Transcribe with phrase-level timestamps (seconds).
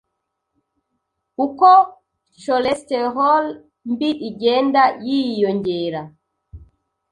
[1.45, 1.69] Uko
[2.41, 3.45] cholesterol
[3.91, 6.01] mbi igenda yiyongera